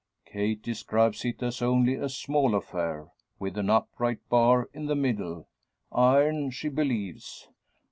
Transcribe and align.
Kate 0.25 0.63
describes 0.63 1.23
it 1.25 1.43
as 1.43 1.61
only 1.61 1.93
a 1.93 2.09
small 2.09 2.55
affair, 2.55 3.11
with 3.37 3.55
an 3.55 3.69
upright 3.69 4.17
bar 4.29 4.67
in 4.73 4.87
the 4.87 4.95
middle 4.95 5.47
iron, 5.91 6.49
she 6.49 6.69
believes. 6.69 7.47